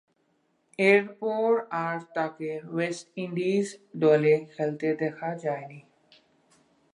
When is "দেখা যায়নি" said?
5.01-5.79